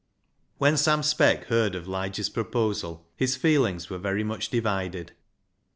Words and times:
When 0.57 0.77
Sam 0.77 1.03
Speck 1.03 1.43
heard 1.45 1.75
of 1.75 1.87
Lige's 1.87 2.27
proposal 2.31 3.05
his 3.15 3.35
feelings 3.35 3.91
were 3.91 3.99
very 3.99 4.23
much 4.23 4.49
divided. 4.49 5.11